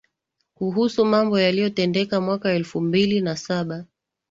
kuhusu 0.53 1.05
mambo 1.05 1.39
yaliyotendeka 1.39 2.21
mwaka 2.21 2.49
wa 2.49 2.55
elfu 2.55 2.81
mbili 2.81 3.21
na 3.21 3.37
saba 3.37 3.85